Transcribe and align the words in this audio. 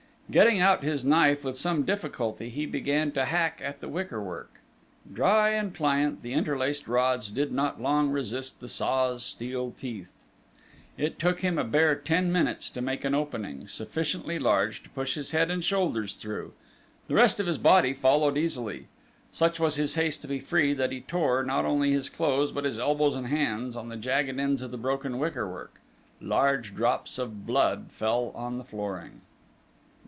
Getting 0.31 0.61
out 0.61 0.81
his 0.81 1.03
knife 1.03 1.43
with 1.43 1.57
some 1.57 1.83
difficulty, 1.83 2.47
he 2.49 2.65
began 2.65 3.11
to 3.13 3.25
hack 3.25 3.59
at 3.61 3.81
the 3.81 3.89
wickerwork. 3.89 4.61
Dry 5.11 5.49
and 5.49 5.73
pliant, 5.73 6.21
the 6.23 6.31
interlaced 6.31 6.87
rods 6.87 7.29
did 7.29 7.51
not 7.51 7.81
long 7.81 8.11
resist 8.11 8.61
the 8.61 8.69
saw's 8.69 9.25
steel 9.25 9.71
teeth. 9.71 10.09
It 10.97 11.19
took 11.19 11.41
him 11.41 11.57
a 11.57 11.65
bare 11.65 11.95
ten 11.97 12.31
minutes 12.31 12.69
to 12.69 12.81
make 12.81 13.03
an 13.03 13.13
opening, 13.13 13.67
sufficiently 13.67 14.39
large 14.39 14.81
to 14.83 14.89
push 14.91 15.15
his 15.15 15.31
head 15.31 15.51
and 15.51 15.61
shoulders 15.61 16.13
through: 16.13 16.53
the 17.09 17.15
rest 17.15 17.41
of 17.41 17.45
his 17.47 17.57
body 17.57 17.93
followed 17.93 18.37
easily. 18.37 18.87
Such 19.33 19.59
was 19.59 19.75
his 19.75 19.95
haste 19.95 20.21
to 20.21 20.29
be 20.29 20.39
free, 20.39 20.73
that 20.75 20.93
he 20.93 21.01
tore, 21.01 21.43
not 21.43 21.65
only 21.65 21.91
his 21.91 22.07
clothes, 22.09 22.53
but 22.53 22.63
his 22.63 22.79
elbows 22.79 23.17
and 23.17 23.27
hands, 23.27 23.75
on 23.75 23.89
the 23.89 23.97
jagged 23.97 24.39
ends 24.39 24.61
of 24.61 24.71
the 24.71 24.77
broken 24.77 25.19
wickerwork: 25.19 25.81
large 26.21 26.73
drops 26.73 27.17
of 27.17 27.45
blood 27.45 27.87
fell 27.91 28.31
on 28.33 28.59
the 28.59 28.63
flooring. 28.63 29.19